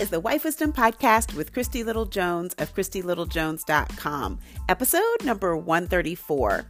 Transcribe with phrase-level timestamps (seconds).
[0.00, 4.38] is the Wife Wisdom Podcast with Christy Little Jones of ChristyLittleJones.com,
[4.68, 6.66] episode number 134.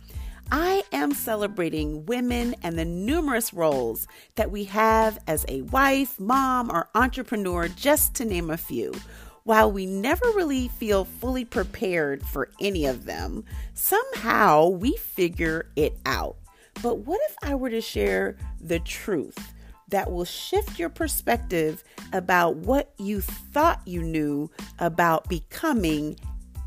[0.52, 6.70] I am celebrating women and the numerous roles that we have as a wife, mom,
[6.70, 8.94] or entrepreneur, just to name a few.
[9.42, 15.98] While we never really feel fully prepared for any of them, somehow we figure it
[16.06, 16.36] out.
[16.80, 19.52] But what if I were to share the truth
[19.88, 26.16] that will shift your perspective about what you thought you knew about becoming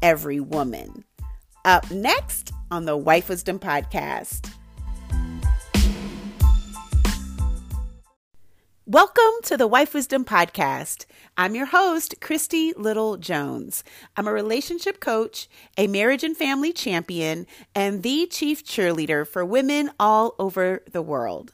[0.01, 1.03] every woman?
[1.65, 4.53] Up next on the Wife Wisdom Podcast.
[8.85, 11.05] Welcome to the Wife Wisdom Podcast.
[11.37, 13.83] I'm your host, Christy Little Jones.
[14.17, 15.47] I'm a relationship coach,
[15.77, 17.45] a marriage and family champion,
[17.75, 21.53] and the chief cheerleader for women all over the world.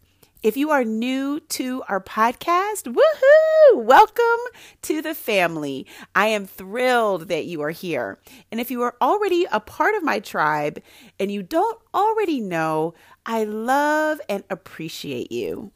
[0.43, 3.83] If you are new to our podcast, woohoo!
[3.83, 4.39] Welcome
[4.81, 5.85] to the family.
[6.15, 8.17] I am thrilled that you are here.
[8.51, 10.81] And if you are already a part of my tribe
[11.19, 15.73] and you don't already know, I love and appreciate you.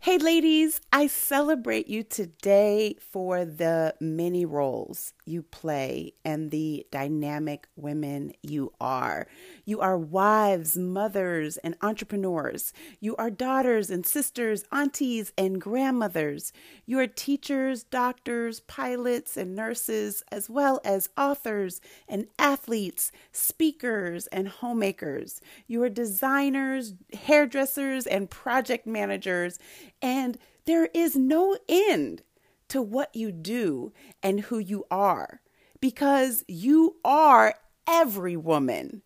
[0.00, 7.66] Hey, ladies, I celebrate you today for the many roles you play and the dynamic
[7.76, 9.26] women you are.
[9.64, 12.72] You are wives, mothers, and entrepreneurs.
[13.00, 16.52] You are daughters and sisters, aunties, and grandmothers.
[16.86, 24.48] You are teachers, doctors, pilots, and nurses, as well as authors and athletes, speakers, and
[24.48, 25.40] homemakers.
[25.66, 29.58] You are designers, hairdressers, and project managers
[30.02, 32.22] and there is no end
[32.68, 33.92] to what you do
[34.22, 35.40] and who you are
[35.80, 37.54] because you are
[37.88, 39.02] every woman.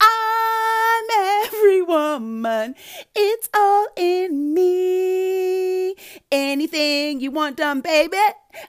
[0.00, 1.04] I'm
[1.44, 2.74] every woman.
[3.14, 5.94] It's all in me.
[6.30, 8.16] Anything you want done, baby,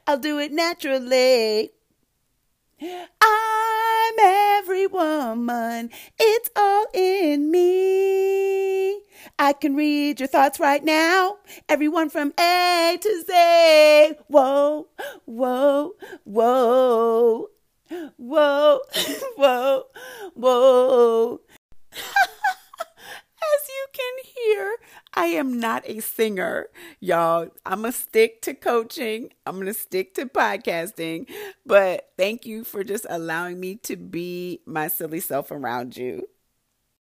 [0.06, 1.72] I'll do it naturally.
[2.80, 5.90] I'm every woman.
[6.20, 7.97] It's all in me.
[9.40, 11.38] I can read your thoughts right now.
[11.70, 14.16] Everyone from A to Z.
[14.28, 14.88] Whoa,
[15.26, 15.94] whoa,
[16.24, 17.48] whoa,
[18.18, 18.80] whoa,
[19.36, 19.84] whoa,
[20.34, 21.42] whoa.
[21.94, 24.76] As you can hear,
[25.14, 26.68] I am not a singer,
[27.00, 27.50] y'all.
[27.64, 29.30] I'm going to stick to coaching.
[29.46, 31.30] I'm going to stick to podcasting.
[31.64, 36.28] But thank you for just allowing me to be my silly self around you.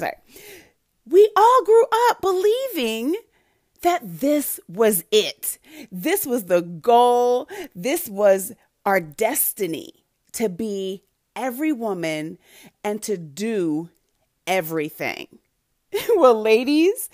[0.00, 0.14] Sorry
[1.06, 3.16] we all grew up believing
[3.82, 5.58] that this was it.
[5.92, 7.48] This was the goal.
[7.74, 8.52] This was
[8.86, 11.02] our destiny to be
[11.36, 12.38] every woman
[12.82, 13.90] and to do
[14.46, 15.38] everything.
[16.16, 17.08] well, ladies,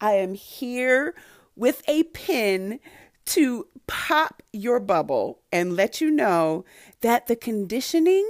[0.00, 1.14] I am here
[1.54, 2.80] with a pin
[3.26, 6.64] to pop your bubble and let you know
[7.00, 8.28] that the conditioning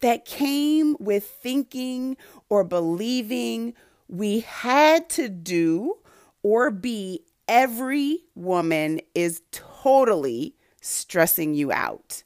[0.00, 2.16] that came with thinking
[2.48, 3.74] or believing
[4.08, 5.98] we had to do
[6.42, 12.22] or be every woman is totally stressing you out.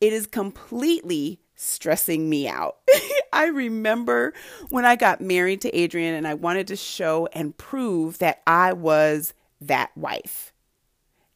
[0.00, 2.76] It is completely stressing me out.
[3.32, 4.32] I remember
[4.68, 8.72] when I got married to Adrian and I wanted to show and prove that I
[8.72, 10.52] was that wife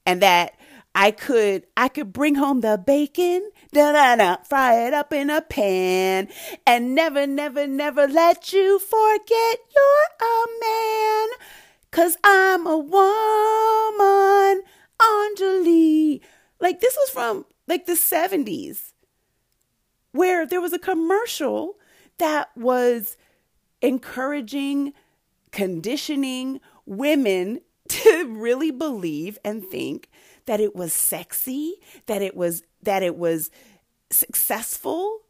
[0.07, 0.55] and that
[0.95, 5.31] I could I could bring home the bacon, da da da, fry it up in
[5.31, 6.29] a pan,
[6.67, 11.29] and never, never, never let you forget you're a man.
[11.91, 14.63] Cause I'm a woman,
[15.01, 16.21] Enjoli.
[16.61, 18.93] Like this was from like the 70s,
[20.13, 21.77] where there was a commercial
[22.19, 23.17] that was
[23.81, 24.93] encouraging,
[25.51, 30.09] conditioning women to really believe and think
[30.47, 31.77] that it was sexy,
[32.07, 33.51] that it was that it was
[34.11, 35.21] successful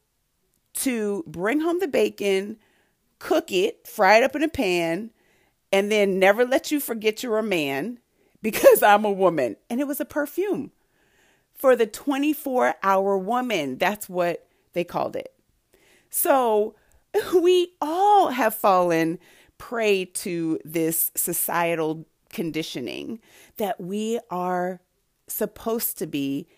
[0.75, 2.59] to bring home the bacon,
[3.19, 5.11] cook it, fry it up in a pan,
[5.71, 7.99] and then never let you forget you're a man
[8.43, 9.57] because I'm a woman.
[9.71, 10.73] And it was a perfume
[11.55, 13.79] for the 24 hour woman.
[13.79, 15.33] That's what they called it.
[16.11, 16.75] So
[17.41, 19.19] we all have fallen
[19.59, 23.21] prey to this societal conditioning
[23.59, 24.81] that we are
[25.29, 26.49] supposed to be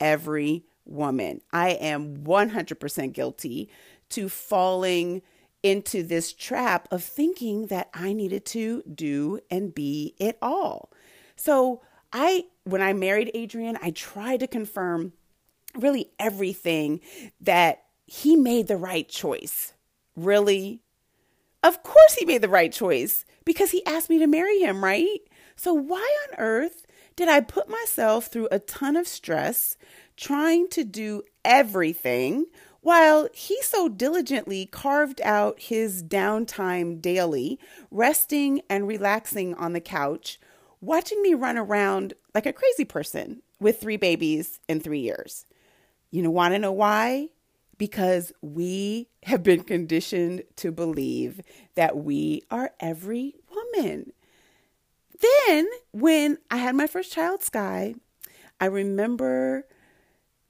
[0.00, 1.40] every woman.
[1.52, 3.70] I am 100% guilty
[4.10, 5.22] to falling
[5.62, 10.90] into this trap of thinking that I needed to do and be it all.
[11.36, 11.82] So,
[12.12, 15.14] I, when I married Adrian, I tried to confirm
[15.76, 17.00] really everything
[17.40, 19.72] that he made the right choice.
[20.14, 20.82] Really?
[21.62, 25.20] Of course, he made the right choice because he asked me to marry him, right?
[25.56, 26.83] So, why on earth
[27.16, 29.76] did I put myself through a ton of stress
[30.16, 32.46] trying to do everything
[32.80, 37.58] while he so diligently carved out his downtime daily,
[37.90, 40.38] resting and relaxing on the couch,
[40.80, 45.46] watching me run around like a crazy person with three babies in three years?
[46.10, 47.28] You want to know why?
[47.78, 51.40] Because we have been conditioned to believe
[51.74, 54.12] that we are every woman.
[55.46, 57.94] Then, when I had my first child, Sky,
[58.60, 59.66] I remember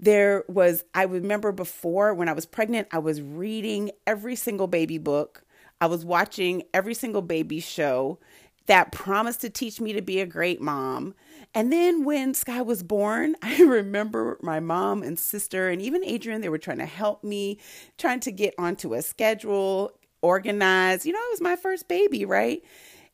[0.01, 4.99] there was, I remember before when I was pregnant, I was reading every single baby
[4.99, 5.45] book.
[5.81, 8.19] I was watching every single baby show
[8.67, 11.15] that promised to teach me to be a great mom.
[11.55, 16.41] And then when Sky was born, I remember my mom and sister and even Adrian,
[16.41, 17.59] they were trying to help me,
[17.99, 19.93] trying to get onto a schedule,
[20.23, 21.07] organize.
[21.07, 22.63] You know, it was my first baby, right?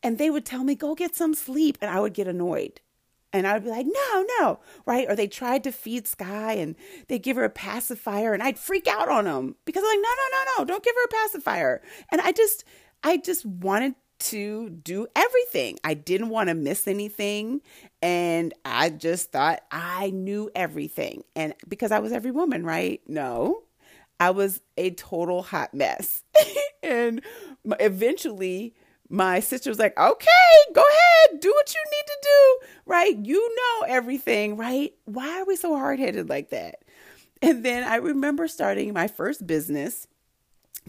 [0.02, 1.79] And they would tell me, go get some sleep.
[1.81, 2.81] And I would get annoyed.
[3.32, 5.08] And I would be like, no, no, right?
[5.08, 6.75] Or they tried to feed Sky and
[7.06, 10.08] they'd give her a pacifier and I'd freak out on them because I'm like, no,
[10.08, 11.81] no, no, no, don't give her a pacifier.
[12.11, 12.64] And I just,
[13.05, 15.79] I just wanted to do everything.
[15.85, 17.61] I didn't want to miss anything.
[18.03, 21.23] And I just thought I knew everything.
[21.37, 23.00] And because I was every woman, right?
[23.06, 23.62] No,
[24.19, 26.23] I was a total hot mess.
[26.82, 27.23] and
[27.79, 28.75] eventually,
[29.10, 33.16] my sister was like, okay, go ahead, do what you need to do, right?
[33.18, 34.94] You know everything, right?
[35.04, 36.76] Why are we so hard headed like that?
[37.42, 40.06] And then I remember starting my first business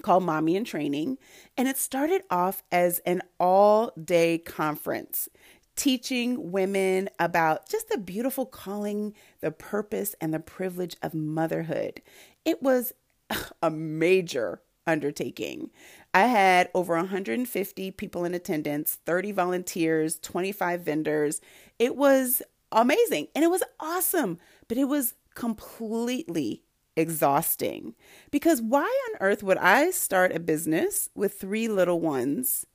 [0.04, 1.18] called Mommy in Training,
[1.58, 5.28] and it started off as an all day conference
[5.76, 12.02] teaching women about just the beautiful calling, the purpose, and the privilege of motherhood.
[12.46, 12.94] It was
[13.62, 15.72] a major undertaking.
[16.14, 21.42] I had over 150 people in attendance, 30 volunteers, 25 vendors.
[21.80, 22.42] It was
[22.72, 24.38] amazing and it was awesome,
[24.68, 26.64] but it was completely
[26.98, 27.96] exhausting
[28.32, 32.66] because why on earth would I start a business with three little ones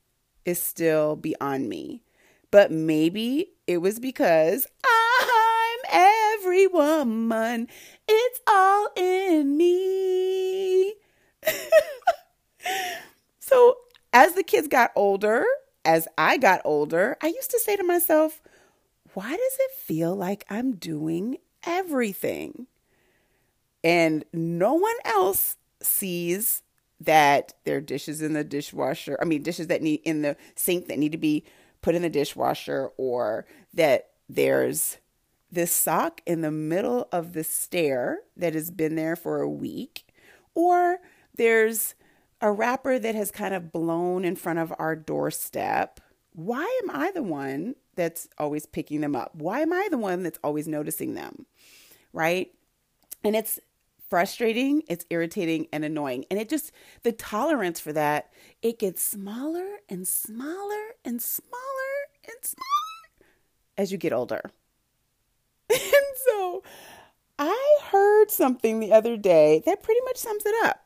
[0.47, 2.03] is still beyond me.
[2.51, 7.69] But maybe it was because I'm every woman.
[8.09, 10.36] It's all in me.
[13.57, 13.79] So,
[14.13, 15.43] as the kids got older,
[15.83, 18.43] as I got older, I used to say to myself,
[19.15, 22.67] why does it feel like I'm doing everything?
[23.83, 26.65] And no one else sees
[27.01, 29.17] that there are dishes in the dishwasher.
[29.23, 31.43] I mean, dishes that need in the sink that need to be
[31.81, 34.99] put in the dishwasher, or that there's
[35.51, 40.05] this sock in the middle of the stair that has been there for a week,
[40.55, 40.99] or
[41.37, 41.95] there's
[42.47, 46.01] a wrapper that has kind of blown in front of our doorstep.
[46.33, 49.35] Why am I the one that's always picking them up?
[49.35, 51.47] Why am I the one that's always noticing them?
[52.13, 52.53] Right?
[53.25, 53.59] And it's
[54.09, 56.25] frustrating, it's irritating and annoying.
[56.31, 56.71] And it just,
[57.03, 61.53] the tolerance for that, it gets smaller and smaller and smaller
[62.25, 63.27] and smaller
[63.77, 64.43] as you get older.
[65.71, 65.81] and
[66.15, 66.63] so
[67.41, 70.86] I heard something the other day that pretty much sums it up.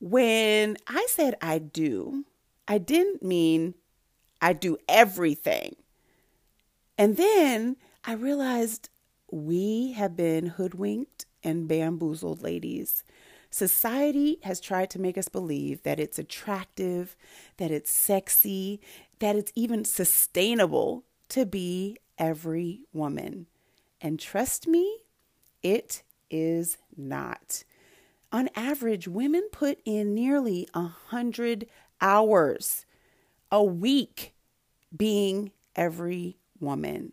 [0.00, 2.24] When I said I do,
[2.66, 3.74] I didn't mean
[4.40, 5.76] I do everything.
[6.96, 8.90] And then I realized
[9.30, 13.04] we have been hoodwinked and bamboozled, ladies.
[13.50, 17.16] Society has tried to make us believe that it's attractive,
[17.56, 18.80] that it's sexy,
[19.20, 23.46] that it's even sustainable to be every woman.
[24.00, 24.98] And trust me,
[25.62, 27.64] it is not.
[28.30, 31.66] On average, women put in nearly a hundred
[32.00, 32.84] hours
[33.50, 34.34] a week
[34.94, 37.12] being every woman.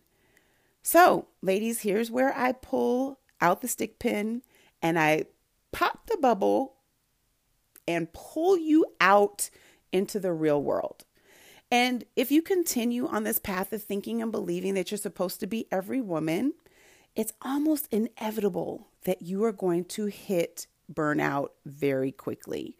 [0.84, 4.42] So, ladies, here's where I pull out the stick pin
[4.82, 5.26] and I
[5.72, 6.76] pop the bubble
[7.88, 9.50] and pull you out
[9.92, 11.06] into the real world.
[11.72, 15.48] And if you continue on this path of thinking and believing that you're supposed to
[15.48, 16.54] be every woman,
[17.16, 22.78] it's almost inevitable that you are going to hit burnout very quickly.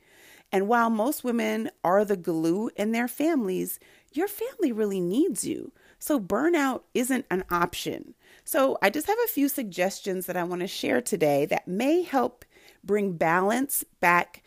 [0.52, 3.80] And while most women are the glue in their families,
[4.14, 5.74] your family really needs you.
[6.00, 8.14] So burnout isn't an option.
[8.44, 12.04] So I just have a few suggestions that I want to share today that may
[12.04, 12.46] help
[12.84, 14.44] bring balance back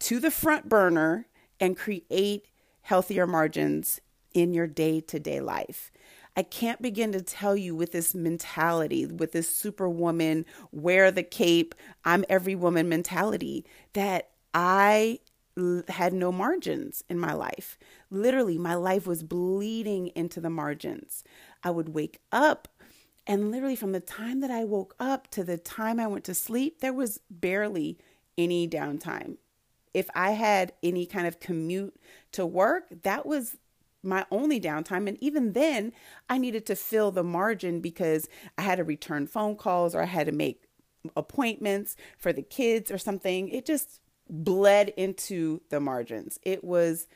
[0.00, 1.26] to the front burner
[1.60, 2.46] and create
[2.80, 4.00] healthier margins
[4.34, 5.91] in your day to day life.
[6.36, 11.74] I can't begin to tell you with this mentality, with this superwoman, wear the cape,
[12.04, 15.18] I'm every woman mentality, that I
[15.88, 17.78] had no margins in my life.
[18.10, 21.22] Literally, my life was bleeding into the margins.
[21.62, 22.68] I would wake up,
[23.26, 26.34] and literally, from the time that I woke up to the time I went to
[26.34, 27.98] sleep, there was barely
[28.38, 29.36] any downtime.
[29.92, 31.94] If I had any kind of commute
[32.32, 33.58] to work, that was
[34.02, 35.08] my only downtime.
[35.08, 35.92] And even then,
[36.28, 38.28] I needed to fill the margin because
[38.58, 40.64] I had to return phone calls or I had to make
[41.16, 43.48] appointments for the kids or something.
[43.48, 46.38] It just bled into the margins.
[46.42, 47.06] It was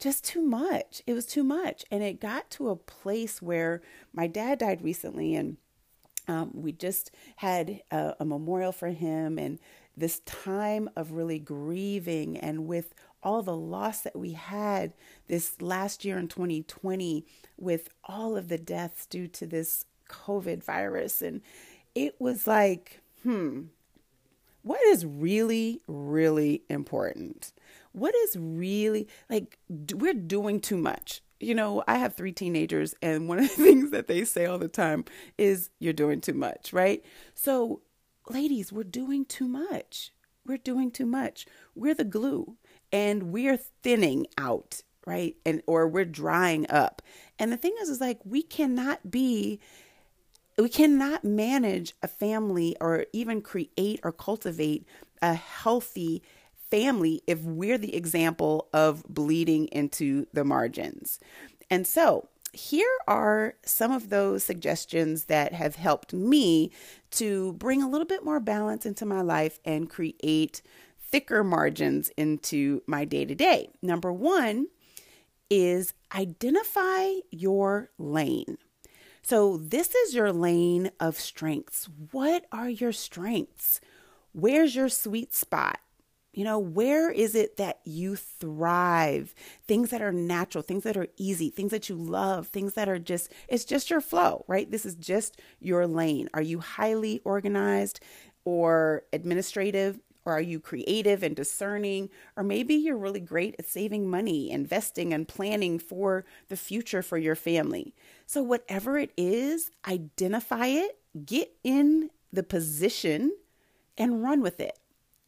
[0.00, 1.02] just too much.
[1.06, 1.84] It was too much.
[1.90, 5.56] And it got to a place where my dad died recently and
[6.28, 9.58] um, we just had a, a memorial for him and
[9.96, 12.94] this time of really grieving and with
[13.26, 14.94] all the loss that we had
[15.26, 17.26] this last year in 2020
[17.58, 21.20] with all of the deaths due to this COVID virus.
[21.20, 21.40] And
[21.92, 23.62] it was like, hmm,
[24.62, 27.52] what is really, really important?
[27.90, 29.58] What is really like,
[29.92, 31.20] we're doing too much.
[31.40, 34.58] You know, I have three teenagers, and one of the things that they say all
[34.58, 35.04] the time
[35.36, 37.04] is, You're doing too much, right?
[37.34, 37.80] So,
[38.30, 40.12] ladies, we're doing too much.
[40.46, 41.44] We're doing too much.
[41.74, 42.56] We're the glue
[42.96, 45.36] and we're thinning out, right?
[45.44, 47.02] And or we're drying up.
[47.38, 49.60] And the thing is is like we cannot be
[50.56, 54.86] we cannot manage a family or even create or cultivate
[55.20, 56.22] a healthy
[56.70, 61.20] family if we're the example of bleeding into the margins.
[61.68, 66.70] And so, here are some of those suggestions that have helped me
[67.10, 70.62] to bring a little bit more balance into my life and create
[71.10, 73.68] thicker margins into my day to day.
[73.82, 74.68] Number one
[75.50, 78.58] is identify your lane.
[79.22, 81.88] So, this is your lane of strengths.
[82.12, 83.80] What are your strengths?
[84.32, 85.80] Where's your sweet spot?
[86.32, 89.34] You know, where is it that you thrive?
[89.66, 92.98] Things that are natural, things that are easy, things that you love, things that are
[92.98, 94.70] just, it's just your flow, right?
[94.70, 96.28] This is just your lane.
[96.34, 98.00] Are you highly organized
[98.44, 99.98] or administrative?
[100.26, 102.10] Or are you creative and discerning?
[102.36, 107.16] Or maybe you're really great at saving money, investing, and planning for the future for
[107.16, 107.94] your family.
[108.26, 113.32] So, whatever it is, identify it, get in the position,
[113.96, 114.78] and run with it.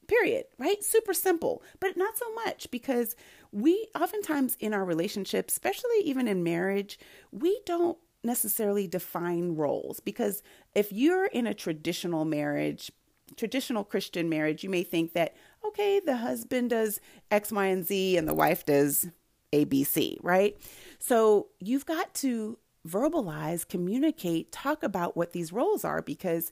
[0.08, 0.46] Period.
[0.58, 0.82] Right?
[0.82, 3.14] Super simple, but not so much because
[3.52, 6.98] we oftentimes in our relationships, especially even in marriage,
[7.30, 10.42] we don't necessarily define roles because
[10.74, 12.90] if you're in a traditional marriage,
[13.36, 18.16] traditional Christian marriage, you may think that, okay, the husband does X, Y, and Z
[18.16, 19.08] and the wife does
[19.52, 20.56] A, B, C, right?
[20.98, 26.50] So you've got to verbalize, communicate, talk about what these roles are because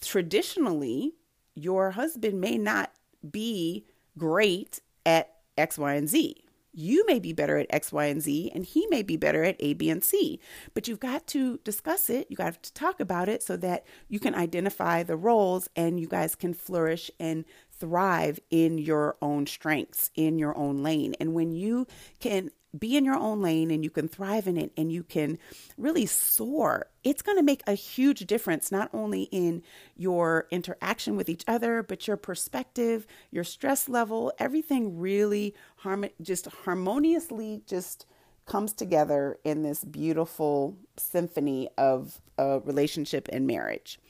[0.00, 1.14] traditionally,
[1.54, 2.92] your husband may not
[3.28, 3.84] be
[4.16, 6.36] great at X, Y, and Z.
[6.78, 9.56] You may be better at X, Y, and Z, and he may be better at
[9.58, 10.38] A, B, and C.
[10.74, 12.28] But you've got to discuss it.
[12.30, 16.06] You got to talk about it so that you can identify the roles and you
[16.06, 21.16] guys can flourish and thrive in your own strengths, in your own lane.
[21.18, 21.88] And when you
[22.20, 25.38] can be in your own lane and you can thrive in it and you can
[25.76, 29.62] really soar, it's going to make a huge difference, not only in
[29.96, 36.46] your interaction with each other, but your perspective, your stress level, everything really harm- just
[36.46, 38.06] harmoniously just
[38.46, 44.00] comes together in this beautiful symphony of a relationship and marriage.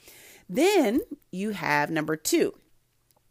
[0.49, 2.55] Then you have number two,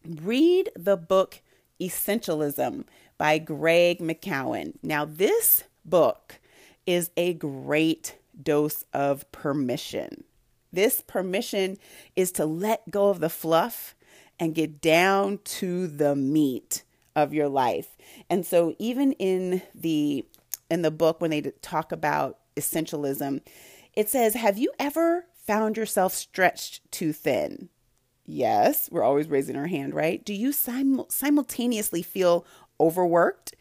[0.05, 1.41] read the book
[1.79, 2.85] Essentialism
[3.17, 4.73] by Greg McKeown.
[4.83, 6.39] Now, this book
[6.85, 10.23] is a great dose of permission.
[10.71, 11.77] This permission
[12.15, 13.95] is to let go of the fluff
[14.39, 16.83] and get down to the meat
[17.15, 17.97] of your life.
[18.29, 20.25] And so even in the
[20.69, 23.41] in the book when they talk about essentialism,
[23.93, 27.69] it says, "Have you ever found yourself stretched too thin?"
[28.25, 30.23] Yes, we're always raising our hand, right?
[30.23, 32.45] Do you sim- simultaneously feel
[32.79, 33.55] overworked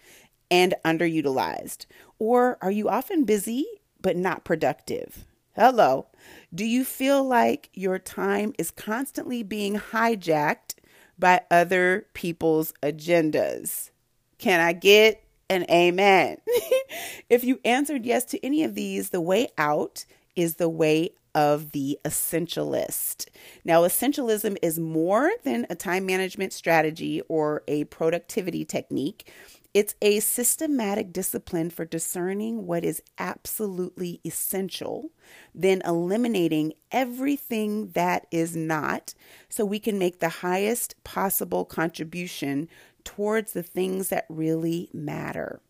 [0.51, 1.87] and underutilized?
[2.19, 3.67] Or are you often busy
[4.01, 5.27] but not productive?
[5.55, 6.07] Hello.
[6.55, 10.75] Do you feel like your time is constantly being hijacked
[11.19, 13.91] by other people's agendas?
[14.39, 16.39] Can I get an amen?
[17.31, 20.05] if you answered yes to any of these, the way out
[20.35, 23.27] is the way of the essentialist.
[23.63, 29.31] Now, essentialism is more than a time management strategy or a productivity technique.
[29.75, 35.11] It's a systematic discipline for discerning what is absolutely essential,
[35.55, 39.13] then eliminating everything that is not,
[39.51, 42.71] so we can make the highest possible contribution
[43.05, 45.61] towards the things that really matter.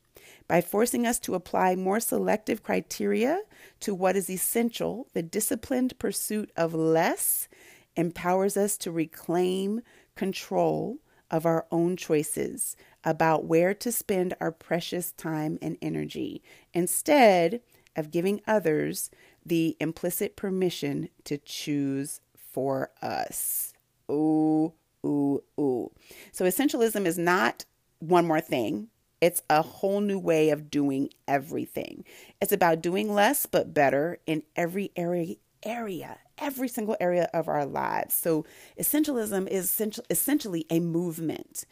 [0.48, 3.40] By forcing us to apply more selective criteria
[3.80, 7.48] to what is essential, the disciplined pursuit of less
[7.96, 9.80] empowers us to reclaim
[10.14, 10.98] control
[11.30, 17.60] of our own choices about where to spend our precious time and energy instead
[17.96, 19.10] of giving others
[19.44, 23.72] the implicit permission to choose for us.
[24.10, 24.72] Ooh,
[25.04, 25.90] ooh, ooh.
[26.32, 27.64] So, essentialism is not
[27.98, 28.88] one more thing.
[29.20, 32.04] It's a whole new way of doing everything.
[32.40, 37.66] It's about doing less but better in every area area, every single area of our
[37.66, 38.14] lives.
[38.14, 38.44] So,
[38.78, 41.64] essentialism is essential, essentially a movement,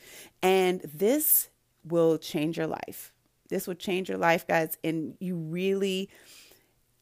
[0.42, 1.48] and this
[1.84, 3.12] will change your life.
[3.48, 6.10] This will change your life, guys, and you really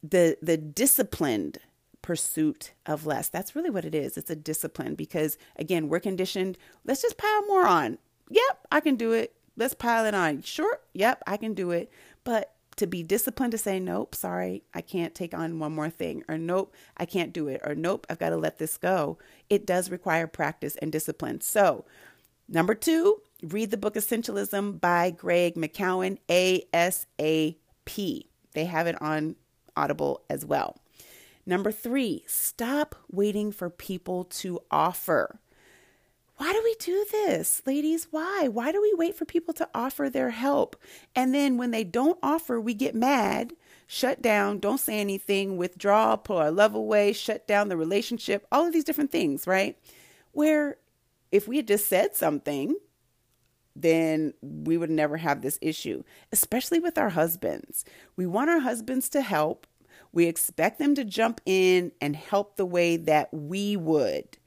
[0.03, 1.57] the the disciplined
[2.01, 3.29] pursuit of less.
[3.29, 4.17] That's really what it is.
[4.17, 7.97] It's a discipline because again, we're conditioned, let's just pile more on.
[8.29, 9.33] Yep, I can do it.
[9.55, 10.41] Let's pile it on.
[10.41, 11.91] Sure, yep, I can do it.
[12.23, 16.23] But to be disciplined to say, nope, sorry, I can't take on one more thing,
[16.27, 19.17] or nope, I can't do it, or nope, I've got to let this go.
[19.49, 21.41] It does require practice and discipline.
[21.41, 21.85] So,
[22.47, 27.57] number two, read the book Essentialism by Greg McKeown, ASAP.
[28.53, 29.35] They have it on
[29.75, 30.77] Audible as well.
[31.45, 35.39] Number three, stop waiting for people to offer.
[36.37, 38.07] Why do we do this, ladies?
[38.09, 38.47] Why?
[38.47, 40.75] Why do we wait for people to offer their help?
[41.15, 43.53] And then when they don't offer, we get mad,
[43.85, 48.65] shut down, don't say anything, withdraw, pull our love away, shut down the relationship, all
[48.65, 49.77] of these different things, right?
[50.31, 50.77] Where
[51.31, 52.75] if we had just said something,
[53.75, 57.85] then we would never have this issue, especially with our husbands.
[58.15, 59.67] We want our husbands to help.
[60.11, 64.37] We expect them to jump in and help the way that we would.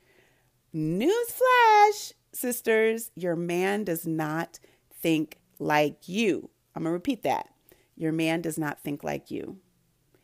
[0.76, 4.58] Newsflash, sisters, your man does not
[4.92, 6.50] think like you.
[6.74, 7.48] I'm going to repeat that.
[7.96, 9.56] Your man does not think like you.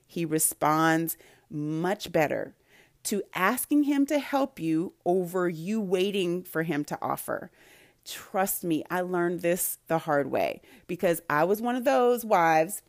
[0.06, 1.16] He responds
[1.48, 2.54] much better
[3.04, 7.50] to asking him to help you over you waiting for him to offer.
[8.04, 12.82] Trust me, I learned this the hard way because I was one of those wives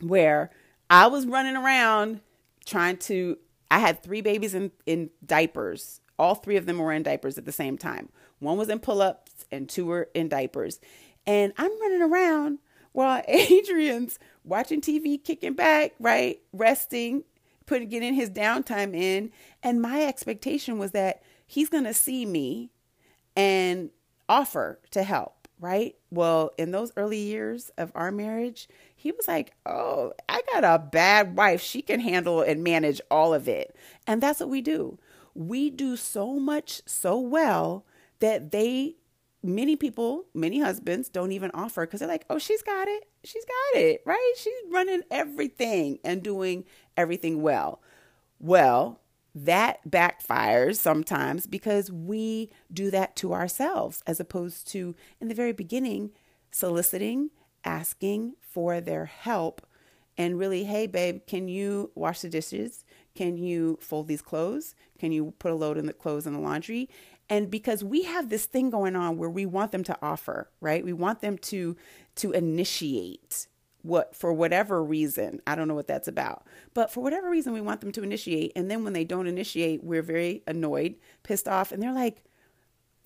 [0.00, 0.50] where
[0.88, 2.20] I was running around
[2.64, 7.02] trying to I had three babies in, in diapers all three of them were in
[7.02, 8.08] diapers at the same time.
[8.38, 10.80] One was in pull ups and two were in diapers.
[11.26, 12.58] And I'm running around
[12.92, 16.40] while Adrian's watching TV, kicking back, right?
[16.52, 17.24] Resting,
[17.66, 19.30] putting getting his downtime in.
[19.62, 22.70] And my expectation was that he's gonna see me
[23.36, 23.90] and
[24.28, 25.96] offer to help, right?
[26.10, 30.78] Well, in those early years of our marriage, he was like, Oh, I got a
[30.78, 31.60] bad wife.
[31.60, 33.74] She can handle and manage all of it.
[34.06, 34.98] And that's what we do
[35.34, 37.84] we do so much so well
[38.20, 38.96] that they
[39.42, 43.04] many people, many husbands don't even offer because they're like, oh, she's got it.
[43.24, 44.32] She's got it, right?
[44.38, 46.64] She's running everything and doing
[46.96, 47.80] everything well.
[48.40, 49.00] Well,
[49.34, 55.52] that backfires sometimes because we do that to ourselves as opposed to in the very
[55.52, 56.12] beginning
[56.50, 57.30] soliciting,
[57.64, 59.66] asking for their help
[60.16, 62.84] and really, hey, babe, can you wash the dishes?
[63.14, 64.74] Can you fold these clothes?
[64.98, 66.88] Can you put a load in the clothes in the laundry?
[67.30, 70.84] And because we have this thing going on where we want them to offer, right?
[70.84, 71.76] We want them to
[72.16, 73.46] to initiate
[73.84, 77.60] what for whatever reason i don't know what that's about but for whatever reason we
[77.60, 81.70] want them to initiate and then when they don't initiate we're very annoyed pissed off
[81.70, 82.24] and they're like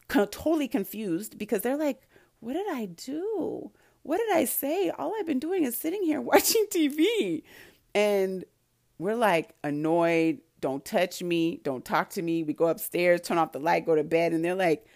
[0.08, 2.06] totally confused because they're like
[2.38, 3.72] what did i do
[4.04, 7.42] what did i say all i've been doing is sitting here watching tv
[7.92, 8.44] and
[8.98, 12.42] we're like annoyed, don't touch me, don't talk to me.
[12.42, 14.86] We go upstairs, turn off the light, go to bed, and they're like,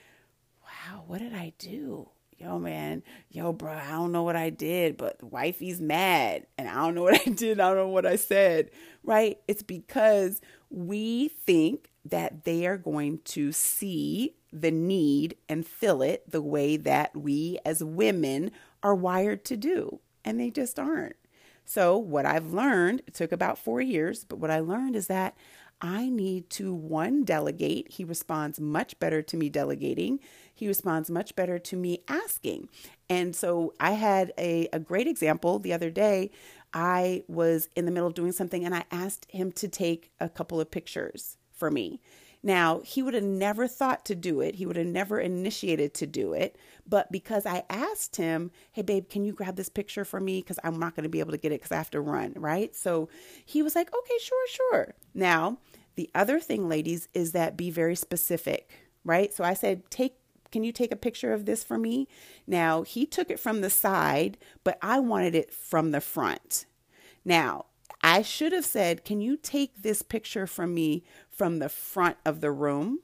[0.65, 2.09] wow, what did I do?
[2.37, 6.75] Yo, man, yo, bro, I don't know what I did, but wifey's mad, and I
[6.75, 8.71] don't know what I did, I don't know what I said,
[9.05, 9.39] right?
[9.47, 16.29] It's because we think that they are going to see the need and fill it
[16.29, 18.51] the way that we as women
[18.83, 21.15] are wired to do, and they just aren't.
[21.65, 25.35] So, what I've learned, it took about four years, but what I learned is that
[25.81, 27.91] I need to one, delegate.
[27.91, 30.21] He responds much better to me delegating.
[30.55, 32.69] He responds much better to me asking.
[33.11, 36.31] And so I had a, a great example the other day.
[36.73, 40.29] I was in the middle of doing something and I asked him to take a
[40.29, 42.01] couple of pictures for me.
[42.43, 44.57] Now, he would have never thought to do it.
[44.57, 46.57] He would have never initiated to do it.
[46.89, 50.41] But because I asked him, hey, babe, can you grab this picture for me?
[50.41, 52.35] Because I'm not going to be able to get it because I have to run,
[52.37, 52.75] right?
[52.75, 53.09] So
[53.45, 54.95] he was like, okay, sure, sure.
[55.15, 55.59] Now,
[55.95, 58.71] the other thing, ladies, is that be very specific,
[59.05, 59.33] right?
[59.33, 60.17] So I said, take
[60.51, 62.07] can you take a picture of this for me?
[62.47, 66.67] Now, he took it from the side, but I wanted it from the front.
[67.25, 67.67] Now,
[68.03, 71.05] I should have said, Can you take this picture from me
[71.43, 73.01] from the front of the room?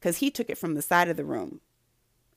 [0.00, 1.60] Because he took it from the side of the room.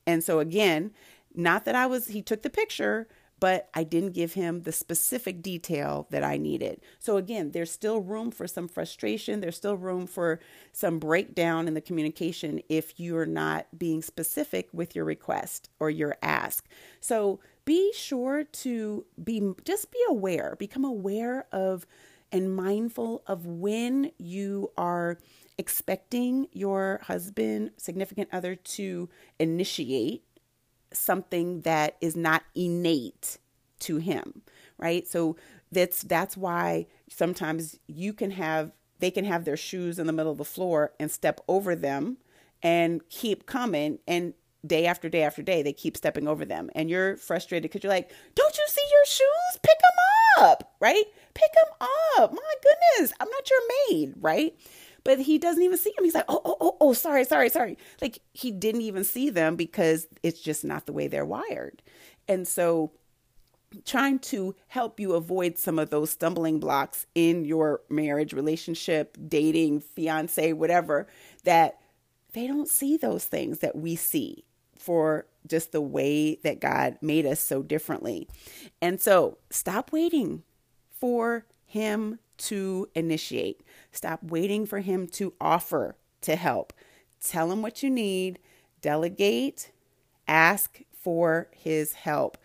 [0.06, 0.92] And so, again,
[1.34, 3.08] not that I was, he took the picture,
[3.40, 6.82] but I didn't give him the specific detail that I needed.
[7.00, 9.40] So, again, there's still room for some frustration.
[9.40, 10.38] There's still room for
[10.70, 16.16] some breakdown in the communication if you're not being specific with your request or your
[16.22, 16.64] ask.
[17.00, 21.88] So, be sure to be just be aware, become aware of
[22.34, 25.18] and mindful of when you are
[25.56, 30.24] expecting your husband, significant other to initiate
[30.92, 33.38] something that is not innate
[33.78, 34.42] to him,
[34.78, 35.06] right?
[35.06, 35.36] So
[35.70, 40.32] that's that's why sometimes you can have they can have their shoes in the middle
[40.32, 42.16] of the floor and step over them
[42.64, 44.34] and keep coming and
[44.66, 46.70] day after day after day, they keep stepping over them.
[46.74, 49.60] And you're frustrated because you're like, don't you see your shoes?
[49.62, 51.04] Pick them up, right?
[51.34, 52.32] Pick them up.
[52.32, 54.54] My goodness, I'm not your maid, right?
[55.04, 56.04] But he doesn't even see them.
[56.04, 57.76] He's like, oh, oh, oh, oh, sorry, sorry, sorry.
[58.00, 61.82] Like he didn't even see them because it's just not the way they're wired.
[62.26, 62.92] And so,
[63.84, 69.80] trying to help you avoid some of those stumbling blocks in your marriage, relationship, dating,
[69.80, 71.08] fiance, whatever,
[71.42, 71.80] that
[72.32, 74.44] they don't see those things that we see
[74.84, 78.28] for just the way that God made us so differently.
[78.82, 80.42] And so stop waiting
[80.90, 86.72] for Him to initiate, stop waiting for Him to offer to help.
[87.22, 88.38] Tell Him what you need,
[88.82, 89.70] delegate,
[90.28, 92.36] ask for His help.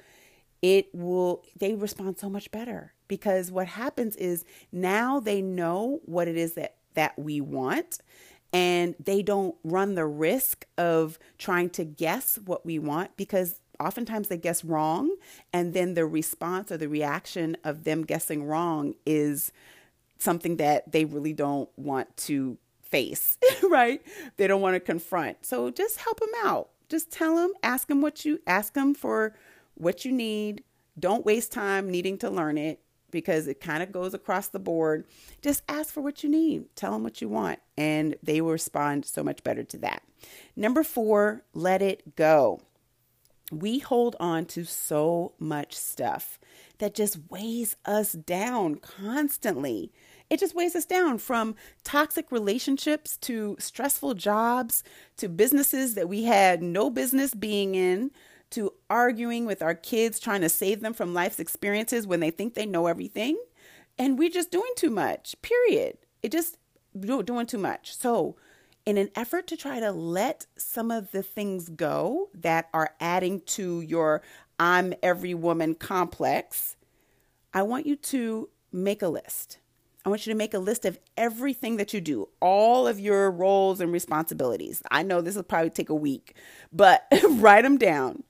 [0.62, 6.28] It will, they respond so much better because what happens is now they know what
[6.28, 8.00] it is that that we want
[8.52, 14.28] and they don't run the risk of trying to guess what we want because oftentimes
[14.28, 15.16] they guess wrong
[15.54, 19.52] and then the response or the reaction of them guessing wrong is
[20.18, 23.38] something that they really don't want to face
[23.70, 24.02] right?
[24.38, 25.46] They don't want to confront.
[25.46, 26.70] So just help them out.
[26.90, 29.36] Just tell them ask them what you ask them for
[29.76, 30.64] what you need.
[30.98, 35.06] Don't waste time needing to learn it because it kind of goes across the board.
[35.42, 39.06] Just ask for what you need, tell them what you want, and they will respond
[39.06, 40.04] so much better to that.
[40.56, 42.62] Number four, let it go.
[43.52, 46.40] We hold on to so much stuff
[46.78, 49.92] that just weighs us down constantly.
[50.30, 54.84] It just weighs us down from toxic relationships to stressful jobs
[55.18, 58.12] to businesses that we had no business being in
[58.52, 62.54] to arguing with our kids, trying to save them from life's experiences when they think
[62.54, 63.38] they know everything.
[63.98, 65.98] And we're just doing too much, period.
[66.24, 66.58] It just
[67.00, 67.96] doing too much.
[67.96, 68.36] So,
[68.86, 73.42] in an effort to try to let some of the things go that are adding
[73.42, 74.24] to your
[74.60, 76.76] I'm every woman complex,
[77.54, 79.60] I want you to make a list.
[80.06, 83.30] I want you to make a list of everything that you do, all of your
[83.30, 84.82] roles and responsibilities.
[84.90, 86.36] I know this will probably take a week,
[86.72, 88.24] but write them down.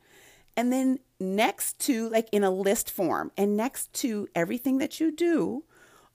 [0.60, 5.10] And then next to, like in a list form, and next to everything that you
[5.10, 5.64] do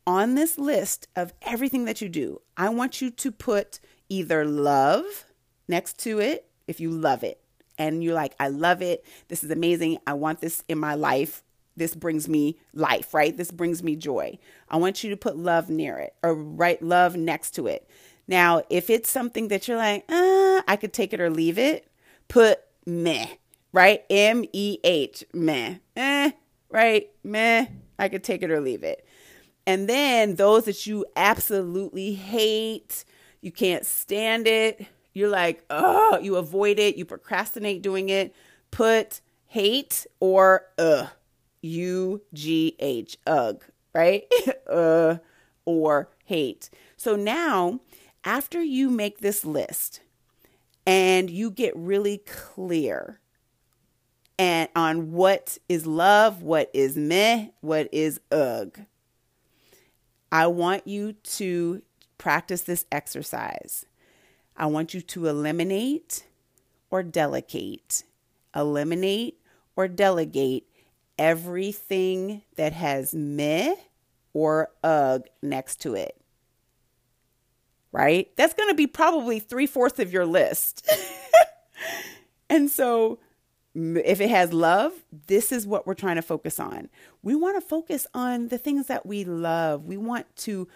[0.07, 3.81] on this list of everything that you do, I want you to put
[4.11, 5.25] either love
[5.67, 7.41] next to it if you love it.
[7.79, 9.07] And you're like, I love it.
[9.29, 9.97] This is amazing.
[10.07, 11.43] I want this in my life.
[11.75, 13.35] This brings me life, right?
[13.35, 14.39] This brings me joy.
[14.69, 17.89] I want you to put love near it or write love next to it.
[18.29, 21.91] Now, if it's something that you're like, uh, I could take it or leave it,
[22.29, 23.29] put meh
[23.75, 24.05] right?
[24.09, 26.31] M E H, meh, eh,
[26.71, 27.11] right?
[27.25, 27.67] Meh,
[27.99, 29.05] I could take it or leave it.
[29.67, 33.05] And then those that you absolutely hate,
[33.41, 38.35] you can't stand it, you're like, oh, you avoid it, you procrastinate doing it,
[38.71, 41.09] put hate or uh,
[41.63, 44.25] U G H, ugh, right?
[44.71, 45.17] uh,
[45.65, 46.71] or hate.
[46.97, 47.81] So now,
[48.23, 50.01] after you make this list
[50.87, 53.21] and you get really clear
[54.39, 58.81] and on what is love, what is meh, what is ugh.
[60.33, 61.83] I want you to
[62.19, 63.87] practice this exercise.
[64.57, 66.25] I want you to eliminate
[66.91, 68.05] or delegate,
[68.55, 69.41] eliminate
[69.77, 70.67] or delegate
[71.19, 73.75] everything that has meh
[74.33, 76.17] or ugh next to it.
[77.93, 78.31] right?
[78.37, 80.89] That's going to be probably three fourths of your list.
[82.51, 83.21] and so,
[83.75, 84.93] if it has love,
[85.27, 86.89] this is what we're trying to focus on.
[87.23, 89.85] We want to focus on the things that we love.
[89.85, 90.69] We want to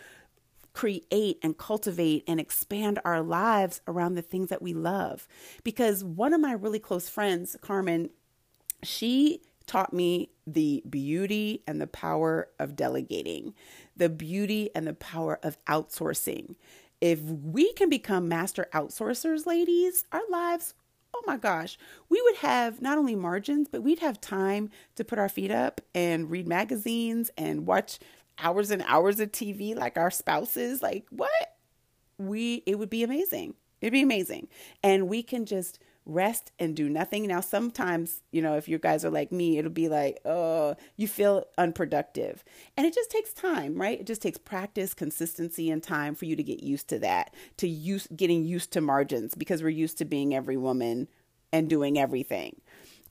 [0.72, 5.28] create and cultivate and expand our lives around the things that we love.
[5.64, 8.10] Because one of my really close friends, Carmen,
[8.82, 13.54] she taught me the beauty and the power of delegating,
[13.96, 16.56] the beauty and the power of outsourcing.
[17.00, 20.74] If we can become master outsourcers, ladies, our lives,
[21.14, 25.18] oh my gosh, we would have not only margins, but we'd have time to put
[25.18, 27.98] our feet up and read magazines and watch
[28.38, 30.82] hours and hours of TV like our spouses.
[30.82, 31.54] Like, what?
[32.18, 33.54] We, it would be amazing.
[33.80, 34.48] It'd be amazing.
[34.82, 37.26] And we can just rest and do nothing.
[37.26, 41.06] Now, sometimes, you know, if you guys are like me, it'll be like, oh, you
[41.06, 42.42] feel unproductive.
[42.76, 44.00] And it just takes time, right?
[44.00, 47.68] It just takes practice, consistency, and time for you to get used to that, to
[47.68, 51.08] use getting used to margins because we're used to being every woman
[51.52, 52.60] and doing everything.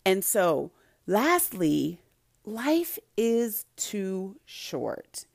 [0.04, 0.72] And so,
[1.06, 2.02] lastly,
[2.46, 5.26] life is too short.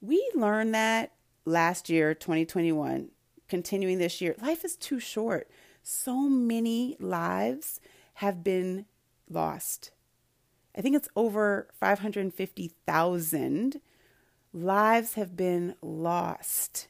[0.00, 1.12] We learned that
[1.44, 3.10] last year, 2021,
[3.48, 4.34] continuing this year.
[4.42, 5.48] Life is too short
[5.84, 7.80] so many lives
[8.14, 8.86] have been
[9.28, 9.92] lost.
[10.76, 13.80] I think it's over 550,000
[14.52, 16.88] lives have been lost.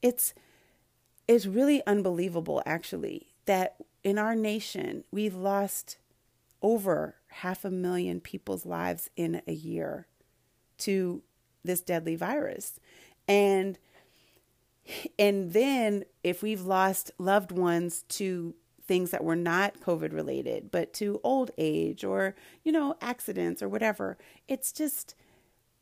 [0.00, 0.32] It's
[1.28, 5.98] it's really unbelievable actually that in our nation we've lost
[6.62, 10.06] over half a million people's lives in a year
[10.78, 11.22] to
[11.64, 12.78] this deadly virus.
[13.26, 13.78] And
[15.18, 18.54] and then if we've lost loved ones to
[18.86, 23.68] things that were not COVID related, but to old age or, you know, accidents or
[23.68, 24.16] whatever,
[24.48, 25.14] it's just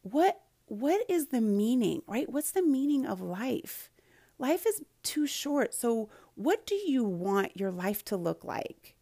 [0.03, 2.31] what what is the meaning, right?
[2.31, 3.91] What's the meaning of life?
[4.39, 5.75] Life is too short.
[5.75, 8.97] So what do you want your life to look like?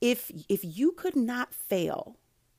[0.00, 2.16] If if you could not fail,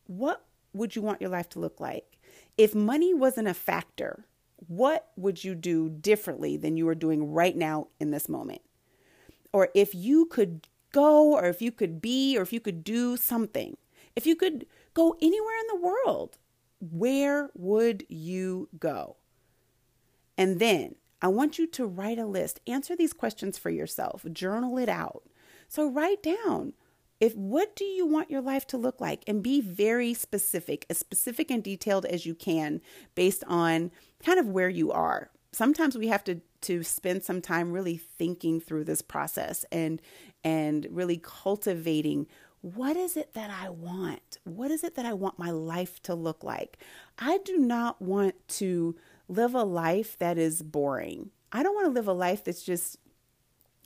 [0.07, 2.17] what would you want your life to look like?
[2.57, 4.25] If money wasn't a factor,
[4.67, 8.61] what would you do differently than you are doing right now in this moment?
[9.53, 13.17] Or if you could go, or if you could be, or if you could do
[13.17, 13.77] something,
[14.15, 16.37] if you could go anywhere in the world,
[16.79, 19.17] where would you go?
[20.37, 22.59] And then I want you to write a list.
[22.65, 25.23] Answer these questions for yourself, journal it out.
[25.67, 26.73] So write down
[27.19, 30.97] if what do you want your life to look like and be very specific as
[30.97, 32.81] specific and detailed as you can
[33.13, 33.91] based on
[34.23, 38.59] kind of where you are sometimes we have to to spend some time really thinking
[38.59, 40.01] through this process and
[40.43, 42.27] and really cultivating
[42.61, 44.37] what is it that I want?
[44.43, 46.77] What is it that I want my life to look like?
[47.17, 48.95] I do not want to
[49.27, 51.31] live a life that is boring.
[51.51, 52.97] I don't want to live a life that's just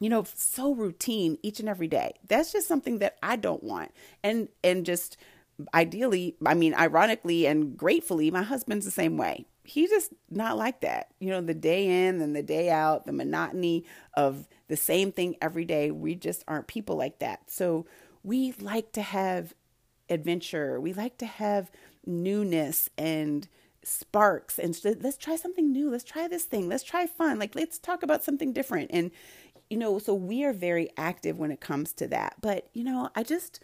[0.01, 2.15] you know, so routine each and every day.
[2.27, 3.91] That's just something that I don't want.
[4.23, 5.15] And and just
[5.73, 9.45] ideally, I mean, ironically and gratefully, my husband's the same way.
[9.65, 11.09] He's just not like that.
[11.19, 15.35] You know, the day in and the day out, the monotony of the same thing
[15.41, 15.91] every day.
[15.91, 17.49] We just aren't people like that.
[17.49, 17.85] So
[18.23, 19.53] we like to have
[20.09, 20.79] adventure.
[20.79, 21.71] We like to have
[22.05, 23.47] newness and
[23.83, 25.91] sparks and let's try something new.
[25.91, 26.67] Let's try this thing.
[26.67, 27.37] Let's try fun.
[27.37, 28.89] Like let's talk about something different.
[28.91, 29.11] And
[29.69, 32.35] you know, so we are very active when it comes to that.
[32.41, 33.59] But, you know, I just,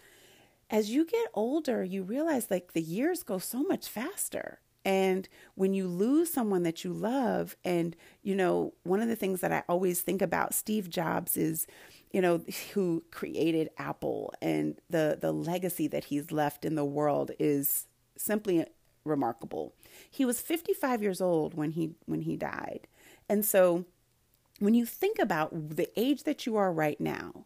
[0.69, 4.60] as you get older, you realize like the years go so much faster.
[4.83, 9.41] And when you lose someone that you love, and, you know, one of the things
[9.41, 11.67] that I always think about Steve Jobs is,
[12.11, 12.41] you know,
[12.73, 18.65] who created Apple and the, the legacy that he's left in the world is simply
[19.03, 19.73] remarkable.
[20.09, 22.87] He was 55 years old when he when he died.
[23.27, 23.85] And so
[24.59, 27.45] when you think about the age that you are right now,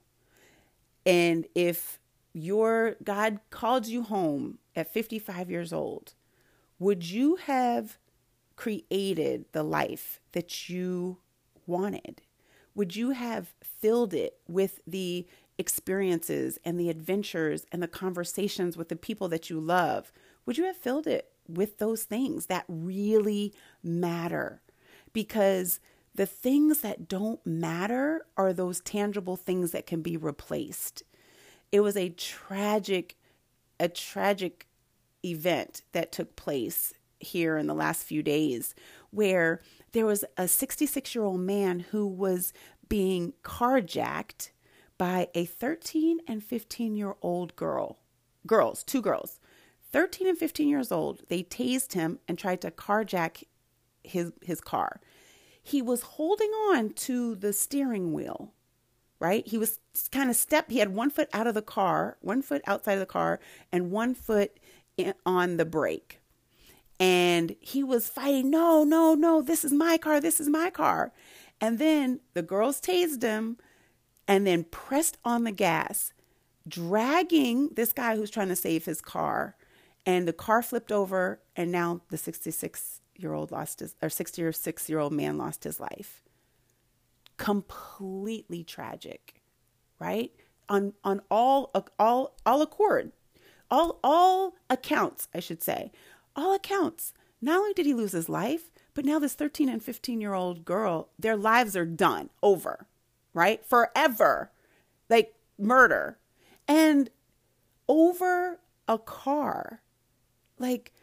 [1.06, 2.00] and if
[2.34, 6.14] your God called you home at 55 years old,
[6.80, 7.98] would you have
[8.56, 11.18] created the life that you
[11.66, 12.22] wanted?
[12.74, 18.90] Would you have filled it with the experiences and the adventures and the conversations with
[18.90, 20.12] the people that you love?
[20.46, 24.62] Would you have filled it with those things that really matter?
[25.14, 25.80] Because
[26.14, 31.04] the things that don't matter are those tangible things that can be replaced.
[31.72, 33.16] It was a tragic,
[33.80, 34.68] a tragic
[35.26, 38.76] event that took place here in the last few days
[39.12, 39.62] where
[39.94, 42.54] there was a 66 year old man who was
[42.90, 44.52] being carjacked
[44.98, 47.98] by a 13 and 15 year old girl.
[48.46, 49.40] Girls, two girls.
[49.92, 51.22] 13 and 15 years old.
[51.30, 53.44] They tased him and tried to carjack
[54.04, 55.00] his his car.
[55.64, 58.54] he was holding on to the steering wheel,
[59.20, 59.48] right?
[59.48, 59.80] He was
[60.12, 63.00] kind of step, he had one foot out of the car, one foot outside of
[63.00, 63.40] the car,
[63.72, 64.60] and one foot
[65.26, 66.22] on the brake.
[67.00, 71.12] And he was fighting, no, no, no, this is my car, this is my car.
[71.60, 73.58] And then the girls tased him
[74.28, 76.14] and then pressed on the gas,
[76.68, 79.56] dragging this guy who's trying to save his car.
[80.06, 84.90] And the car flipped over, and now the 66 year old lost his, or 66
[84.90, 86.22] year old man lost his life.
[87.38, 89.42] Completely tragic,
[90.00, 90.32] right?
[90.70, 93.12] On on all all all accord,
[93.70, 95.92] all all accounts, I should say,
[96.36, 97.14] all accounts.
[97.42, 100.66] Not only did he lose his life, but now this 13 and 15 year old
[100.66, 102.88] girl, their lives are done, over,
[103.34, 103.64] right?
[103.66, 104.52] Forever.
[105.10, 106.18] Like murder.
[106.68, 107.10] And
[107.88, 109.82] over a car.
[110.58, 110.94] Like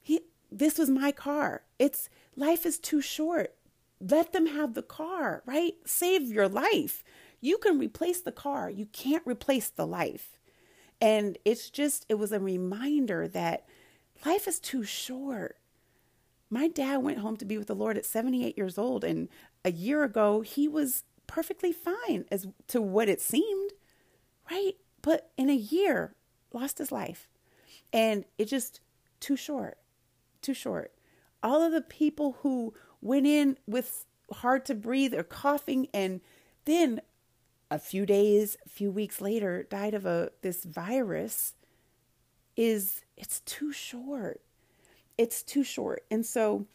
[0.00, 1.62] he this was my car.
[1.78, 3.54] It's life is too short.
[4.00, 5.74] Let them have the car, right?
[5.84, 7.02] Save your life.
[7.40, 8.70] You can replace the car.
[8.70, 10.35] You can't replace the life.
[11.00, 13.66] And it's just it was a reminder that
[14.24, 15.58] life is too short
[16.50, 19.28] my dad went home to be with the Lord at 78 years old, and
[19.64, 23.72] a year ago he was perfectly fine as to what it seemed,
[24.50, 24.74] right?
[25.02, 26.14] But in a year,
[26.52, 27.28] lost his life.
[27.92, 28.80] And it just
[29.18, 29.78] too short,
[30.40, 30.92] too short.
[31.42, 36.20] All of the people who went in with hard to breathe or coughing and
[36.64, 37.00] then
[37.70, 41.54] a few days, a few weeks later died of a this virus
[42.56, 44.40] is it's too short
[45.18, 46.04] it's too short.
[46.10, 46.66] And so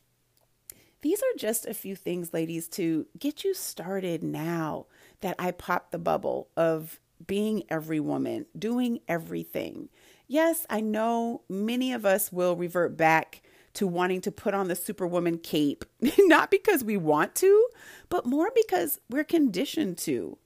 [1.02, 4.86] these are just a few things, ladies, to get you started now
[5.22, 9.90] that I popped the bubble of being every woman, doing everything.
[10.28, 13.42] Yes, I know many of us will revert back
[13.74, 15.86] to wanting to put on the superwoman cape,
[16.20, 17.68] not because we want to,
[18.10, 20.38] but more because we're conditioned to.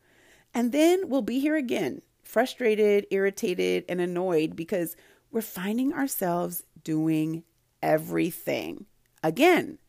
[0.55, 4.95] And then we'll be here again, frustrated, irritated, and annoyed because
[5.29, 7.43] we're finding ourselves doing
[7.83, 8.85] everything
[9.21, 9.79] again.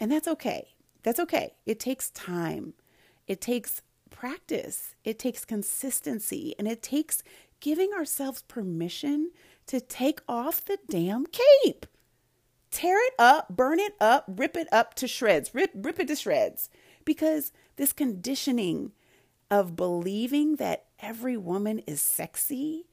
[0.00, 0.74] And that's okay.
[1.04, 1.54] That's okay.
[1.64, 2.74] It takes time,
[3.28, 7.22] it takes practice, it takes consistency, and it takes
[7.60, 9.30] giving ourselves permission
[9.66, 11.86] to take off the damn cape.
[12.70, 16.16] Tear it up, burn it up, rip it up to shreds, rip, rip it to
[16.16, 16.68] shreds.
[17.04, 18.92] Because this conditioning
[19.50, 22.86] of believing that every woman is sexy,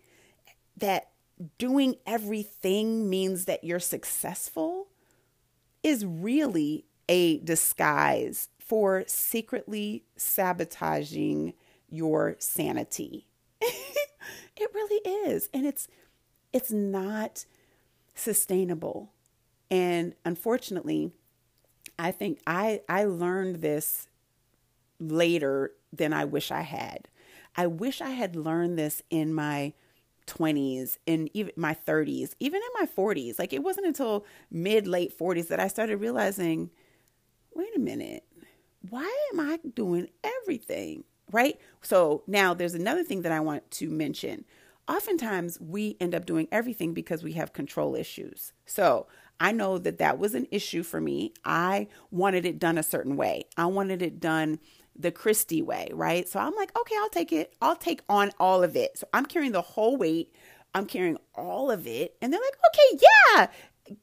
[0.78, 1.10] that
[1.58, 4.88] doing everything means that you're successful
[5.84, 11.54] is really a disguise for secretly sabotaging
[11.90, 13.28] your sanity.
[13.62, 15.50] it really is.
[15.54, 15.88] And it's
[16.52, 17.46] it's not
[18.16, 19.12] sustainable.
[19.70, 21.12] And unfortunately,
[22.00, 24.08] I think I I learned this
[25.00, 27.08] later than I wish I had.
[27.56, 29.74] I wish I had learned this in my
[30.28, 33.40] 20s and even my 30s, even in my 40s.
[33.40, 36.70] Like it wasn't until mid late 40s that I started realizing,
[37.54, 38.24] wait a minute,
[38.90, 41.04] why am I doing everything?
[41.32, 41.60] Right?
[41.82, 44.46] So now there's another thing that I want to mention.
[44.88, 48.54] Oftentimes we end up doing everything because we have control issues.
[48.66, 49.08] So
[49.40, 51.34] I know that that was an issue for me.
[51.44, 53.46] I wanted it done a certain way.
[53.58, 54.60] I wanted it done
[54.98, 56.28] the Christy way, right?
[56.28, 57.54] So I'm like, okay, I'll take it.
[57.62, 58.98] I'll take on all of it.
[58.98, 60.34] So I'm carrying the whole weight.
[60.74, 62.16] I'm carrying all of it.
[62.22, 63.06] And they're like, okay,
[63.38, 63.48] yeah,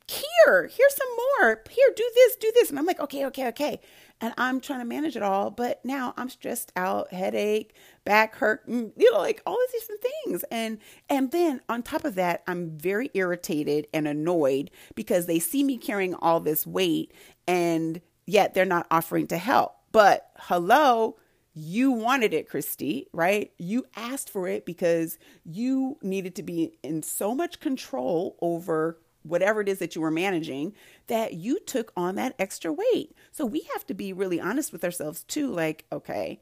[0.07, 1.63] here, here's some more.
[1.71, 2.71] Here, do this, do this.
[2.71, 3.81] And I'm like, okay, okay, okay.
[4.21, 5.51] And I'm trying to manage it all.
[5.51, 7.75] But now I'm stressed out, headache,
[8.05, 10.45] back hurt, you know, like all these different things.
[10.51, 10.79] And
[11.09, 15.79] and then on top of that, I'm very irritated and annoyed because they see me
[15.79, 17.13] carrying all this weight
[17.49, 19.75] and yet they're not offering to help.
[19.93, 21.17] But hello,
[21.55, 23.53] you wanted it, Christy, right?
[23.59, 29.61] You asked for it because you needed to be in so much control over whatever
[29.61, 30.75] it is that you were managing
[31.09, 33.15] that you took on that extra weight.
[33.31, 35.49] So we have to be really honest with ourselves too.
[35.49, 36.41] Like, okay,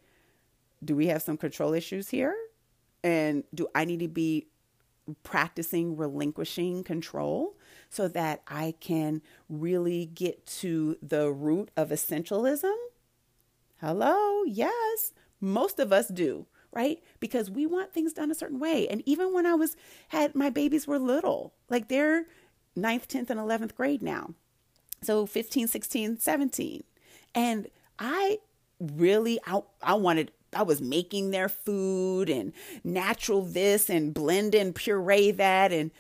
[0.83, 2.37] do we have some control issues here?
[3.03, 4.47] And do I need to be
[5.25, 7.57] practicing relinquishing control
[7.89, 12.75] so that I can really get to the root of essentialism?
[13.81, 17.03] Hello, yes, most of us do, right?
[17.19, 18.87] Because we want things done a certain way.
[18.87, 19.75] And even when I was
[20.09, 22.27] had my babies were little, like they're
[22.77, 24.35] ninth, 10th, and 11th grade now.
[25.03, 26.85] So 15, 16, 17.
[27.35, 27.69] And
[27.99, 28.39] I
[28.79, 32.53] really I, I wanted I was making their food and
[32.85, 35.91] natural this and blend and puree that and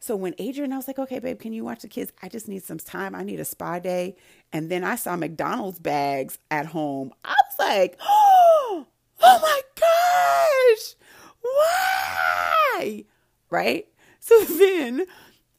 [0.00, 2.12] So when Adrian, I was like, okay, babe, can you watch the kids?
[2.22, 3.14] I just need some time.
[3.14, 4.16] I need a spa day.
[4.52, 7.12] And then I saw McDonald's bags at home.
[7.24, 8.86] I was like, oh,
[9.20, 10.94] oh my gosh,
[11.40, 13.04] why?
[13.50, 13.88] Right?
[14.20, 15.04] So then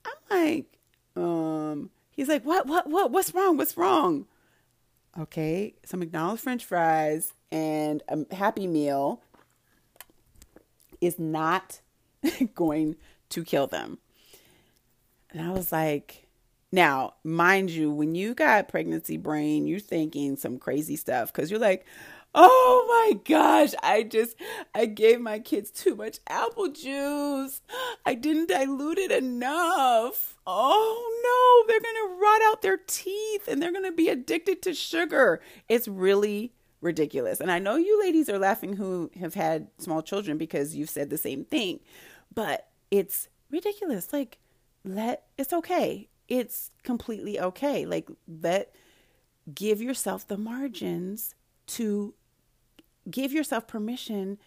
[0.05, 0.77] I'm like,
[1.15, 3.57] um, he's like, what, what, what, what's wrong?
[3.57, 4.25] What's wrong?
[5.19, 9.21] Okay, some McDonald's French fries and a Happy Meal
[11.01, 11.81] is not
[12.55, 12.95] going
[13.29, 13.97] to kill them.
[15.31, 16.27] And I was like,
[16.71, 21.59] now, mind you, when you got pregnancy brain, you're thinking some crazy stuff because you're
[21.59, 21.85] like,
[22.35, 24.35] oh my gosh, I just,
[24.75, 27.61] I gave my kids too much apple juice.
[28.05, 30.37] I didn't dilute it enough.
[30.45, 34.61] Oh no, they're going to rot out their teeth and they're going to be addicted
[34.63, 35.41] to sugar.
[35.67, 37.39] It's really ridiculous.
[37.39, 41.09] And I know you ladies are laughing who have had small children because you've said
[41.09, 41.79] the same thing,
[42.33, 44.13] but it's ridiculous.
[44.13, 44.37] Like,
[44.83, 46.09] let it's okay.
[46.27, 47.85] It's completely okay.
[47.85, 48.73] Like, let
[49.53, 51.33] give yourself the margins
[51.67, 52.13] to
[53.09, 54.37] give yourself permission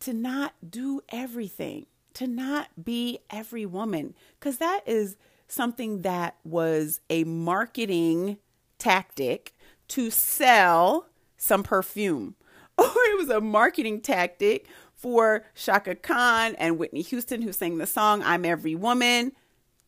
[0.00, 5.16] to not do everything, to not be every woman, because that is
[5.46, 8.38] something that was a marketing
[8.78, 9.54] tactic
[9.88, 11.06] to sell
[11.36, 12.34] some perfume,
[12.78, 17.86] or it was a marketing tactic for Chaka Khan and Whitney Houston, who sang the
[17.86, 19.32] song I'm Every Woman,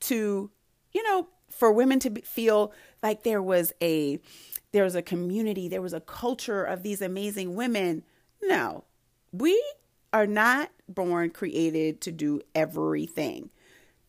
[0.03, 0.51] to,
[0.93, 2.73] you know, for women to feel
[3.03, 4.19] like there was a
[4.73, 8.05] there was a community, there was a culture of these amazing women.
[8.43, 8.85] No,
[9.33, 9.63] we
[10.13, 13.51] are not born created to do everything.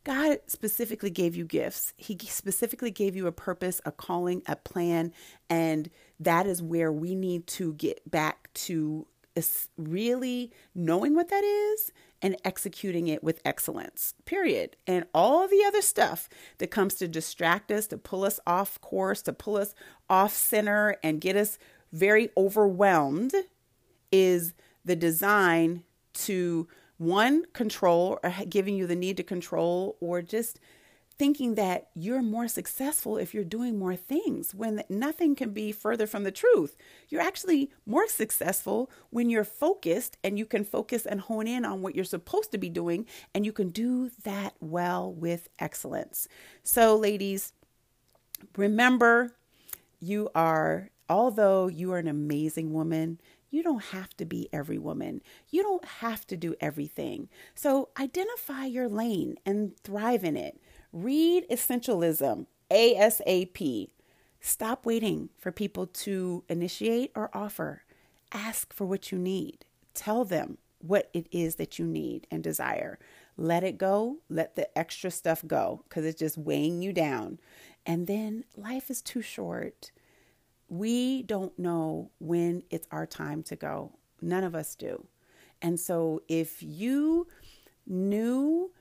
[0.04, 1.94] God specifically gave you gifts.
[1.96, 5.14] He specifically gave you a purpose, a calling, a plan,
[5.50, 5.90] and
[6.20, 9.08] that is where we need to get back to
[9.78, 14.14] really knowing what that is and executing it with excellence.
[14.26, 14.76] Period.
[14.88, 16.30] And all the other stuff
[16.60, 19.74] that comes to distract us, to pull us off course, to pull us
[20.10, 21.58] off center and get us
[21.92, 23.34] very overwhelmed
[24.12, 24.54] is
[24.86, 26.68] the design to
[26.98, 30.60] one control or giving you the need to control or just
[31.18, 36.08] thinking that you're more successful if you're doing more things when nothing can be further
[36.08, 36.76] from the truth.
[37.10, 41.82] You're actually more successful when you're focused and you can focus and hone in on
[41.82, 46.28] what you're supposed to be doing and you can do that well with excellence.
[46.64, 47.54] So, ladies,
[48.58, 49.36] remember
[50.00, 53.20] you are, although you are an amazing woman,
[53.54, 55.22] you don't have to be every woman.
[55.52, 57.30] You don't have to do everything.
[57.54, 60.60] So identify your lane and thrive in it.
[60.94, 63.90] Read Essentialism ASAP.
[64.40, 67.84] Stop waiting for people to initiate or offer.
[68.32, 69.66] Ask for what you need.
[69.94, 73.00] Tell them what it is that you need and desire.
[73.38, 74.20] Let it go.
[74.30, 77.40] Let the extra stuff go because it's just weighing you down.
[77.86, 79.92] And then life is too short
[80.74, 83.92] we don't know when it's our time to go.
[84.22, 85.06] None of us do.
[85.62, 87.28] And so if you
[87.86, 88.72] knew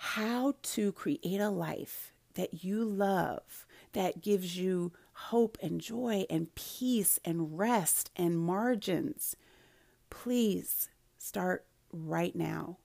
[0.00, 6.54] how to create a life that you love, that gives you hope and joy and
[6.54, 9.34] peace and rest and margins,
[10.08, 10.88] please
[11.18, 12.78] start right now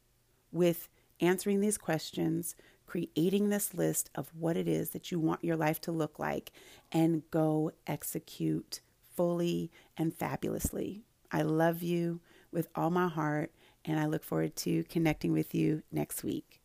[0.52, 0.90] with
[1.20, 2.56] answering these questions,
[2.88, 6.52] creating this list of what it is that you want your life to look like,
[6.92, 8.82] and go execute
[9.16, 11.04] fully and fabulously.
[11.32, 13.52] I love you with all my heart,
[13.86, 16.63] and I look forward to connecting with you next week.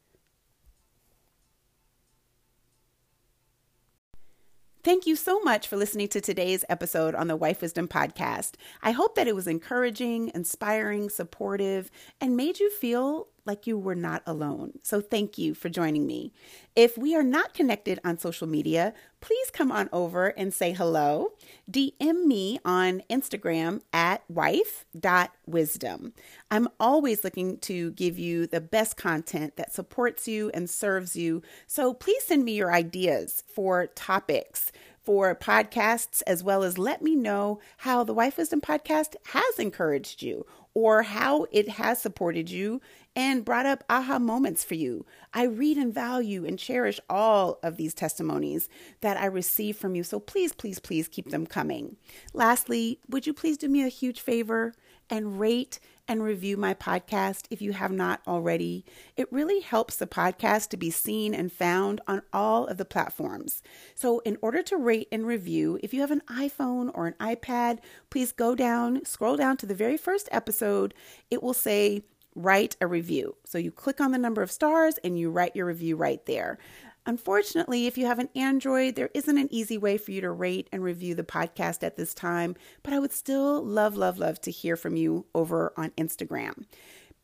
[4.89, 8.53] Thank you so much for listening to today's episode on the Wife Wisdom Podcast.
[8.83, 11.91] I hope that it was encouraging, inspiring, supportive,
[12.23, 14.75] and made you feel like you were not alone.
[14.83, 16.33] So thank you for joining me.
[16.77, 21.33] If we are not connected on social media, please come on over and say hello.
[21.69, 26.13] DM me on Instagram at wife.wisdom.
[26.51, 31.43] I'm always looking to give you the best content that supports you and serves you.
[31.67, 34.71] So please send me your ideas for topics
[35.09, 40.21] for podcasts, as well as let me know how the Wife Wisdom podcast has encouraged
[40.21, 40.45] you
[40.75, 42.79] or how it has supported you
[43.19, 45.05] and brought up aha moments for you.
[45.35, 48.69] I read and value and cherish all of these testimonies
[49.01, 50.05] that I receive from you.
[50.05, 51.97] So please, please, please keep them coming.
[52.33, 54.73] Lastly, would you please do me a huge favor
[55.11, 58.85] and rate and review my podcast if you have not already.
[59.17, 63.63] It really helps the podcast to be seen and found on all of the platforms.
[63.95, 67.81] So, in order to rate and review, if you have an iPhone or an iPad,
[68.11, 70.95] please go down, scroll down to the very first episode.
[71.31, 72.05] It will say
[72.35, 73.37] write a review.
[73.45, 76.59] So you click on the number of stars and you write your review right there.
[77.07, 80.69] Unfortunately, if you have an Android, there isn't an easy way for you to rate
[80.73, 84.51] and review the podcast at this time, but I would still love, love, love to
[84.51, 86.67] hear from you over on Instagram.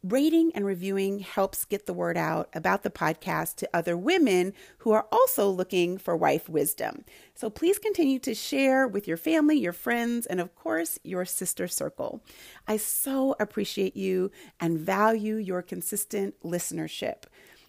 [0.07, 4.93] Rating and reviewing helps get the word out about the podcast to other women who
[4.93, 7.07] are also looking for wife wisdom.
[7.35, 11.67] So please continue to share with your family, your friends, and of course, your sister
[11.67, 12.23] circle.
[12.69, 14.31] I so appreciate you
[14.61, 17.23] and value your consistent listenership.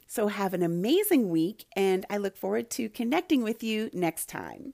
[0.05, 4.73] So have an amazing week, and I look forward to connecting with you next time.